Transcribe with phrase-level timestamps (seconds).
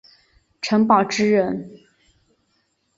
[0.63, 1.69] 陈宝炽人。